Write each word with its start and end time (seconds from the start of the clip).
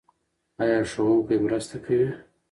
ایا 0.61 0.79
ښوونکی 0.91 1.35
مرسته 1.45 1.77
کوي؟ 1.85 2.09